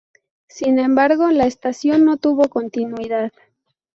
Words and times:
Sin 0.47 0.79
embargo, 0.79 1.29
la 1.29 1.45
estación 1.45 2.05
no 2.05 2.17
tuvo 2.17 2.49
continuidad. 2.49 3.31